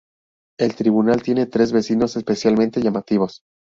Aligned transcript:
El 0.57 0.73
tribunal 0.75 1.21
tiene 1.21 1.45
tres 1.45 1.71
vecinos 1.71 2.15
especialmente 2.17 2.81
llamativos. 2.81 3.43